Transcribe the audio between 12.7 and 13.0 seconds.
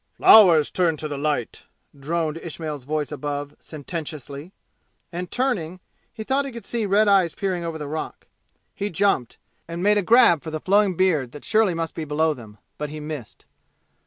but he